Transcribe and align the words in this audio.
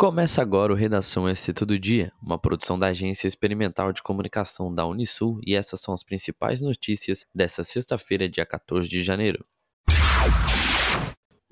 Começa 0.00 0.40
agora 0.40 0.72
o 0.72 0.74
Redação 0.74 1.28
ST 1.28 1.52
Todo 1.52 1.78
Dia, 1.78 2.10
uma 2.22 2.38
produção 2.38 2.78
da 2.78 2.86
Agência 2.86 3.28
Experimental 3.28 3.92
de 3.92 4.02
Comunicação 4.02 4.74
da 4.74 4.86
Unisul, 4.86 5.38
e 5.46 5.54
essas 5.54 5.82
são 5.82 5.92
as 5.92 6.02
principais 6.02 6.58
notícias 6.58 7.26
desta 7.34 7.62
sexta-feira, 7.62 8.26
dia 8.26 8.46
14 8.46 8.88
de 8.88 9.02
janeiro. 9.02 9.44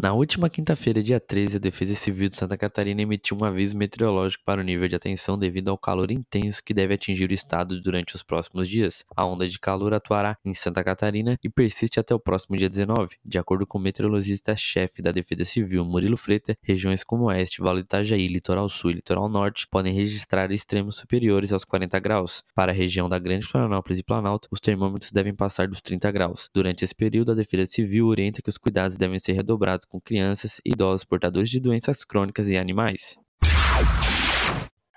Na 0.00 0.12
última 0.12 0.48
quinta-feira, 0.48 1.02
dia 1.02 1.18
13, 1.18 1.56
a 1.56 1.58
Defesa 1.58 1.92
Civil 1.96 2.28
de 2.28 2.36
Santa 2.36 2.56
Catarina 2.56 3.02
emitiu 3.02 3.36
um 3.36 3.44
aviso 3.44 3.76
meteorológico 3.76 4.44
para 4.44 4.60
o 4.60 4.64
nível 4.64 4.86
de 4.86 4.94
atenção 4.94 5.36
devido 5.36 5.70
ao 5.70 5.76
calor 5.76 6.12
intenso 6.12 6.62
que 6.62 6.72
deve 6.72 6.94
atingir 6.94 7.28
o 7.28 7.34
estado 7.34 7.80
durante 7.80 8.14
os 8.14 8.22
próximos 8.22 8.68
dias. 8.68 9.04
A 9.16 9.26
onda 9.26 9.48
de 9.48 9.58
calor 9.58 9.92
atuará 9.92 10.38
em 10.44 10.54
Santa 10.54 10.84
Catarina 10.84 11.36
e 11.42 11.48
persiste 11.48 11.98
até 11.98 12.14
o 12.14 12.20
próximo 12.20 12.56
dia 12.56 12.68
19. 12.68 13.16
De 13.24 13.38
acordo 13.40 13.66
com 13.66 13.76
o 13.76 13.80
meteorologista-chefe 13.80 15.02
da 15.02 15.10
Defesa 15.10 15.44
Civil, 15.44 15.84
Murilo 15.84 16.16
Freta, 16.16 16.56
regiões 16.62 17.02
como 17.02 17.24
Oeste, 17.24 17.60
Vale 17.60 17.82
do 17.82 17.86
Itajaí, 17.86 18.28
Litoral 18.28 18.68
Sul 18.68 18.92
e 18.92 18.94
Litoral 18.94 19.28
Norte 19.28 19.66
podem 19.68 19.92
registrar 19.92 20.52
extremos 20.52 20.94
superiores 20.94 21.52
aos 21.52 21.64
40 21.64 21.98
graus. 21.98 22.44
Para 22.54 22.70
a 22.70 22.74
região 22.74 23.08
da 23.08 23.18
Grande 23.18 23.44
Florianópolis 23.44 23.98
e 23.98 24.04
Planalto, 24.04 24.48
os 24.52 24.60
termômetros 24.60 25.10
devem 25.10 25.34
passar 25.34 25.66
dos 25.66 25.80
30 25.80 26.08
graus. 26.12 26.48
Durante 26.54 26.84
esse 26.84 26.94
período, 26.94 27.32
a 27.32 27.34
Defesa 27.34 27.66
Civil 27.66 28.06
orienta 28.06 28.40
que 28.40 28.48
os 28.48 28.56
cuidados 28.56 28.96
devem 28.96 29.18
ser 29.18 29.32
redobrados 29.32 29.87
com 29.88 30.00
crianças 30.00 30.60
idosos 30.64 31.04
portadores 31.04 31.50
de 31.50 31.60
doenças 31.60 32.04
crônicas 32.04 32.48
e 32.48 32.56
animais. 32.56 33.18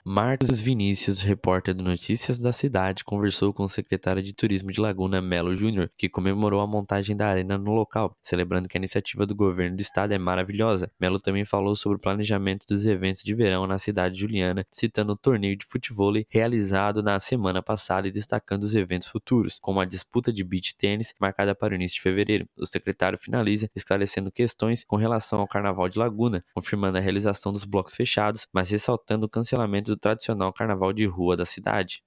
Marcos 0.03 0.59
Vinícius, 0.59 1.21
repórter 1.21 1.75
do 1.75 1.83
Notícias 1.83 2.39
da 2.39 2.51
Cidade, 2.51 3.03
conversou 3.03 3.53
com 3.53 3.65
o 3.65 3.69
secretário 3.69 4.23
de 4.23 4.33
Turismo 4.33 4.71
de 4.71 4.81
Laguna, 4.81 5.21
Melo 5.21 5.55
Júnior, 5.55 5.91
que 5.95 6.09
comemorou 6.09 6.59
a 6.59 6.65
montagem 6.65 7.15
da 7.15 7.27
arena 7.27 7.55
no 7.55 7.71
local, 7.71 8.17
celebrando 8.23 8.67
que 8.67 8.75
a 8.75 8.79
iniciativa 8.79 9.27
do 9.27 9.35
governo 9.35 9.75
do 9.75 9.81
estado 9.81 10.11
é 10.11 10.17
maravilhosa. 10.17 10.91
Melo 10.99 11.19
também 11.19 11.45
falou 11.45 11.75
sobre 11.75 11.97
o 11.97 12.01
planejamento 12.01 12.65
dos 12.67 12.87
eventos 12.87 13.21
de 13.21 13.35
verão 13.35 13.67
na 13.67 13.77
cidade 13.77 14.15
de 14.15 14.21
Juliana, 14.21 14.65
citando 14.71 15.13
o 15.13 15.15
torneio 15.15 15.55
de 15.55 15.67
futebol 15.67 16.11
realizado 16.27 17.03
na 17.03 17.19
semana 17.19 17.61
passada 17.61 18.07
e 18.07 18.11
destacando 18.11 18.63
os 18.63 18.73
eventos 18.73 19.07
futuros, 19.07 19.59
como 19.61 19.79
a 19.79 19.85
disputa 19.85 20.33
de 20.33 20.43
beach 20.43 20.75
tênis 20.75 21.13
marcada 21.19 21.53
para 21.53 21.73
o 21.73 21.75
início 21.75 21.97
de 21.97 22.01
fevereiro. 22.01 22.49
O 22.57 22.65
secretário 22.65 23.19
finaliza 23.19 23.69
esclarecendo 23.75 24.31
questões 24.31 24.83
com 24.83 24.95
relação 24.95 25.41
ao 25.41 25.47
Carnaval 25.47 25.87
de 25.87 25.99
Laguna, 25.99 26.43
confirmando 26.55 26.97
a 26.97 27.01
realização 27.01 27.53
dos 27.53 27.65
blocos 27.65 27.93
fechados, 27.93 28.47
mas 28.51 28.71
ressaltando 28.71 29.27
o 29.27 29.29
cancelamento 29.29 29.90
do 29.91 29.97
tradicional 29.97 30.53
carnaval 30.53 30.93
de 30.93 31.05
rua 31.05 31.35
da 31.35 31.45
cidade. 31.45 32.01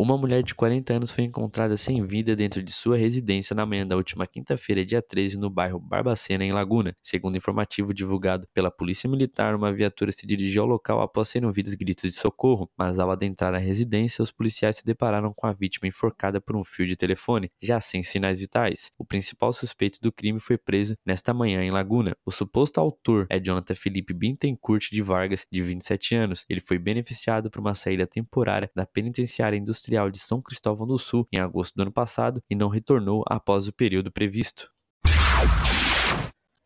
Uma 0.00 0.16
mulher 0.16 0.44
de 0.44 0.54
40 0.54 0.94
anos 0.94 1.10
foi 1.10 1.24
encontrada 1.24 1.76
sem 1.76 2.06
vida 2.06 2.36
dentro 2.36 2.62
de 2.62 2.70
sua 2.70 2.96
residência 2.96 3.52
na 3.52 3.66
manhã 3.66 3.84
da 3.84 3.96
última 3.96 4.28
quinta-feira, 4.28 4.86
dia 4.86 5.02
13, 5.02 5.36
no 5.36 5.50
bairro 5.50 5.80
Barbacena, 5.80 6.44
em 6.44 6.52
Laguna. 6.52 6.94
Segundo 7.02 7.36
informativo 7.36 7.92
divulgado 7.92 8.46
pela 8.54 8.70
Polícia 8.70 9.10
Militar, 9.10 9.56
uma 9.56 9.72
viatura 9.72 10.12
se 10.12 10.24
dirigiu 10.24 10.62
ao 10.62 10.68
local 10.68 11.00
após 11.00 11.30
serem 11.30 11.48
ouvidos 11.48 11.74
gritos 11.74 12.12
de 12.12 12.16
socorro, 12.16 12.70
mas 12.78 13.00
ao 13.00 13.10
adentrar 13.10 13.52
a 13.56 13.58
residência, 13.58 14.22
os 14.22 14.30
policiais 14.30 14.76
se 14.76 14.84
depararam 14.86 15.32
com 15.34 15.48
a 15.48 15.52
vítima 15.52 15.88
enforcada 15.88 16.40
por 16.40 16.54
um 16.54 16.62
fio 16.62 16.86
de 16.86 16.94
telefone, 16.94 17.50
já 17.60 17.80
sem 17.80 18.04
sinais 18.04 18.38
vitais. 18.38 18.92
O 18.96 19.04
principal 19.04 19.52
suspeito 19.52 20.00
do 20.00 20.12
crime 20.12 20.38
foi 20.38 20.56
preso 20.56 20.96
nesta 21.04 21.34
manhã 21.34 21.64
em 21.64 21.72
Laguna. 21.72 22.16
O 22.24 22.30
suposto 22.30 22.78
autor 22.78 23.26
é 23.28 23.40
Jonathan 23.40 23.74
Felipe 23.74 24.14
Bintencourt 24.14 24.92
de 24.92 25.02
Vargas, 25.02 25.44
de 25.50 25.60
27 25.60 26.14
anos. 26.14 26.46
Ele 26.48 26.60
foi 26.60 26.78
beneficiado 26.78 27.50
por 27.50 27.58
uma 27.58 27.74
saída 27.74 28.06
temporária 28.06 28.70
da 28.76 28.86
penitenciária 28.86 29.56
industrial 29.56 29.87
Industrial 29.88 30.10
de 30.10 30.18
São 30.18 30.42
Cristóvão 30.42 30.86
do 30.86 30.98
Sul 30.98 31.26
em 31.32 31.40
agosto 31.40 31.74
do 31.74 31.80
ano 31.80 31.92
passado 31.92 32.42
e 32.50 32.54
não 32.54 32.68
retornou 32.68 33.24
após 33.26 33.66
o 33.66 33.72
período 33.72 34.12
previsto. 34.12 34.70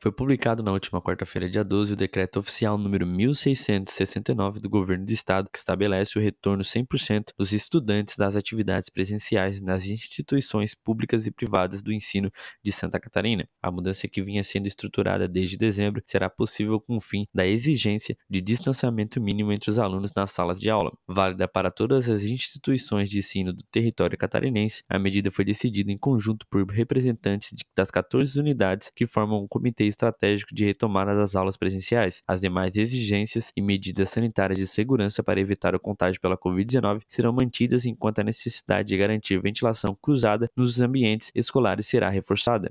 Foi 0.03 0.11
publicado 0.11 0.65
na 0.65 0.73
última 0.73 1.01
quarta-feira, 1.01 1.49
dia 1.49 1.63
12, 1.63 1.93
o 1.93 1.97
decreto 1.97 2.41
oficial 2.41 2.77
número 2.77 3.07
1669 3.07 4.59
do 4.59 4.69
Governo 4.69 5.07
do 5.07 5.13
Estado, 5.13 5.49
que 5.49 5.57
estabelece 5.57 6.19
o 6.19 6.21
retorno 6.21 6.65
100% 6.65 7.27
dos 7.39 7.53
estudantes 7.53 8.17
das 8.17 8.35
atividades 8.35 8.91
presenciais 8.91 9.63
nas 9.63 9.85
instituições 9.85 10.75
públicas 10.75 11.25
e 11.29 11.31
privadas 11.31 11.83
do 11.83 11.93
ensino 11.93 12.33
de 12.65 12.73
Santa 12.73 12.99
Catarina. 12.99 13.49
A 13.63 13.71
mudança 13.71 14.09
que 14.09 14.21
vinha 14.21 14.43
sendo 14.43 14.67
estruturada 14.67 15.29
desde 15.29 15.57
dezembro 15.57 16.03
será 16.05 16.29
possível 16.29 16.81
com 16.81 16.97
o 16.97 17.01
fim 17.01 17.25
da 17.33 17.47
exigência 17.47 18.19
de 18.29 18.41
distanciamento 18.41 19.21
mínimo 19.21 19.53
entre 19.53 19.71
os 19.71 19.79
alunos 19.79 20.11
nas 20.17 20.33
salas 20.33 20.59
de 20.59 20.69
aula. 20.69 20.91
Válida 21.07 21.47
para 21.47 21.71
todas 21.71 22.11
as 22.11 22.25
instituições 22.25 23.09
de 23.09 23.19
ensino 23.19 23.53
do 23.53 23.63
território 23.71 24.19
catarinense, 24.19 24.83
a 24.89 24.99
medida 24.99 25.31
foi 25.31 25.45
decidida 25.45 25.93
em 25.93 25.97
conjunto 25.97 26.45
por 26.51 26.69
representantes 26.69 27.55
das 27.77 27.89
14 27.89 28.37
unidades 28.41 28.91
que 28.93 29.07
formam 29.07 29.45
o 29.45 29.49
Comitê 29.49 29.92
estratégico 29.93 30.55
de 30.55 30.65
retomada 30.65 31.15
das 31.15 31.37
aulas 31.37 31.57
presenciais. 31.57 32.23
As 32.27 32.41
demais 32.41 32.77
exigências 32.77 33.53
e 33.57 33.63
medidas 33.63 34.11
sanitárias 34.11 34.59
de 34.59 34.67
segurança 34.67 35.23
para 35.23 35.41
evitar 35.41 35.75
o 35.75 35.81
contágio 35.81 36.21
pela 36.21 36.37
Covid-19 36.37 37.03
serão 37.07 37.33
mantidas 37.33 37.87
enquanto 37.87 38.19
a 38.19 38.25
necessidade 38.25 38.89
de 38.89 38.97
garantir 38.97 39.41
ventilação 39.41 39.97
cruzada 40.01 40.51
nos 40.57 40.81
ambientes 40.81 41.31
escolares 41.35 41.87
será 41.87 42.11
reforçada. 42.11 42.71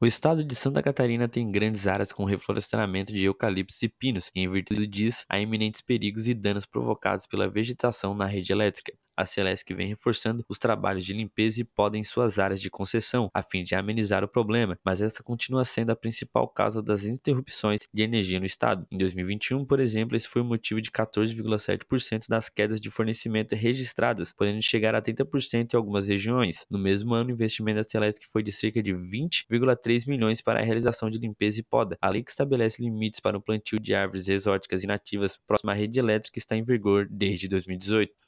O 0.00 0.06
estado 0.06 0.44
de 0.44 0.54
Santa 0.56 0.82
Catarina 0.82 1.28
tem 1.28 1.48
grandes 1.50 1.86
áreas 1.86 2.12
com 2.12 2.24
reflorestamento 2.24 3.12
de 3.12 3.24
eucaliptos 3.24 3.80
e 3.82 3.88
pinos, 3.88 4.32
e 4.34 4.40
em 4.40 4.50
virtude 4.50 4.84
disso, 4.84 5.24
há 5.28 5.38
iminentes 5.38 5.80
perigos 5.80 6.26
e 6.26 6.34
danos 6.34 6.66
provocados 6.66 7.24
pela 7.24 7.48
vegetação 7.48 8.12
na 8.12 8.26
rede 8.26 8.50
elétrica. 8.50 8.92
A 9.16 9.26
Celesc 9.26 9.72
vem 9.74 9.88
reforçando 9.88 10.44
os 10.48 10.58
trabalhos 10.58 11.04
de 11.04 11.12
limpeza 11.12 11.60
e 11.60 11.64
poda 11.64 11.98
em 11.98 12.02
suas 12.02 12.38
áreas 12.38 12.60
de 12.60 12.70
concessão, 12.70 13.28
a 13.34 13.42
fim 13.42 13.62
de 13.62 13.74
amenizar 13.74 14.24
o 14.24 14.28
problema, 14.28 14.78
mas 14.84 15.02
essa 15.02 15.22
continua 15.22 15.64
sendo 15.64 15.90
a 15.90 15.96
principal 15.96 16.48
causa 16.48 16.82
das 16.82 17.04
interrupções 17.04 17.80
de 17.92 18.02
energia 18.02 18.40
no 18.40 18.46
estado. 18.46 18.86
Em 18.90 18.96
2021, 18.96 19.64
por 19.66 19.80
exemplo, 19.80 20.16
esse 20.16 20.28
foi 20.28 20.40
o 20.40 20.44
motivo 20.44 20.80
de 20.80 20.90
14,7% 20.90 22.26
das 22.28 22.48
quedas 22.48 22.80
de 22.80 22.90
fornecimento 22.90 23.54
registradas, 23.54 24.32
podendo 24.32 24.62
chegar 24.62 24.94
a 24.94 25.02
30% 25.02 25.74
em 25.74 25.76
algumas 25.76 26.08
regiões. 26.08 26.64
No 26.70 26.78
mesmo 26.78 27.14
ano, 27.14 27.30
o 27.30 27.32
investimento 27.32 27.76
da 27.76 27.84
Celesc 27.84 28.26
foi 28.30 28.42
de 28.42 28.50
cerca 28.50 28.82
de 28.82 28.94
20,3 28.94 30.08
milhões 30.08 30.40
para 30.40 30.60
a 30.60 30.64
realização 30.64 31.10
de 31.10 31.18
limpeza 31.18 31.60
e 31.60 31.62
poda. 31.62 31.96
A 32.00 32.08
lei 32.08 32.22
que 32.22 32.30
estabelece 32.30 32.82
limites 32.82 33.20
para 33.20 33.36
o 33.36 33.42
plantio 33.42 33.78
de 33.78 33.94
árvores 33.94 34.28
exóticas 34.28 34.82
e 34.82 34.86
nativas 34.86 35.38
próxima 35.46 35.72
à 35.72 35.74
rede 35.74 35.98
elétrica 35.98 36.38
está 36.38 36.56
em 36.56 36.64
vigor 36.64 37.06
desde 37.10 37.48
2018. 37.48 38.21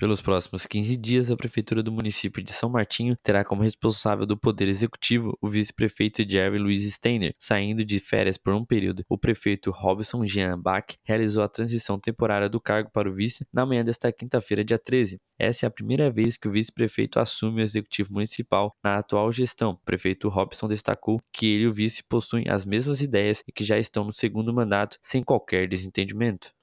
Pelos 0.00 0.22
próximos 0.22 0.64
15 0.64 0.96
dias, 0.96 1.30
a 1.30 1.36
Prefeitura 1.36 1.82
do 1.82 1.92
município 1.92 2.42
de 2.42 2.54
São 2.54 2.70
Martinho 2.70 3.14
terá 3.22 3.44
como 3.44 3.62
responsável 3.62 4.24
do 4.24 4.34
Poder 4.34 4.66
Executivo 4.66 5.36
o 5.42 5.46
vice-prefeito 5.46 6.22
Jerry 6.26 6.58
Luiz 6.58 6.90
Steiner. 6.90 7.34
Saindo 7.38 7.84
de 7.84 8.00
férias 8.00 8.38
por 8.38 8.54
um 8.54 8.64
período, 8.64 9.04
o 9.10 9.18
prefeito 9.18 9.70
Robson 9.70 10.24
Jean 10.24 10.58
Bach 10.58 10.86
realizou 11.04 11.42
a 11.42 11.48
transição 11.50 12.00
temporária 12.00 12.48
do 12.48 12.58
cargo 12.58 12.90
para 12.90 13.10
o 13.10 13.14
vice 13.14 13.44
na 13.52 13.66
manhã 13.66 13.84
desta 13.84 14.10
quinta-feira, 14.10 14.64
dia 14.64 14.78
13. 14.78 15.18
Essa 15.38 15.66
é 15.66 15.68
a 15.68 15.70
primeira 15.70 16.10
vez 16.10 16.38
que 16.38 16.48
o 16.48 16.52
vice-prefeito 16.52 17.20
assume 17.20 17.60
o 17.60 17.62
executivo 17.62 18.14
municipal 18.14 18.74
na 18.82 18.96
atual 18.96 19.30
gestão. 19.30 19.72
O 19.72 19.84
prefeito 19.84 20.30
Robson 20.30 20.66
destacou 20.66 21.20
que 21.30 21.46
ele 21.46 21.64
e 21.64 21.68
o 21.68 21.72
vice 21.74 22.02
possuem 22.08 22.48
as 22.48 22.64
mesmas 22.64 23.02
ideias 23.02 23.44
e 23.46 23.52
que 23.52 23.62
já 23.62 23.78
estão 23.78 24.02
no 24.02 24.12
segundo 24.14 24.50
mandato 24.50 24.96
sem 25.02 25.22
qualquer 25.22 25.68
desentendimento. 25.68 26.54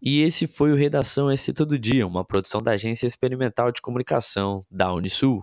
E 0.00 0.20
esse 0.20 0.46
foi 0.46 0.72
o 0.72 0.76
Redação 0.76 1.34
SC 1.34 1.52
Todo 1.52 1.78
Dia, 1.78 2.06
uma 2.06 2.24
produção 2.24 2.60
da 2.60 2.72
Agência 2.72 3.06
Experimental 3.06 3.72
de 3.72 3.80
Comunicação 3.80 4.64
da 4.70 4.92
Unisul. 4.92 5.34